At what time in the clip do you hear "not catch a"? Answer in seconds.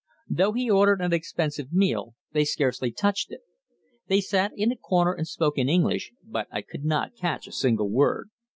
6.85-7.51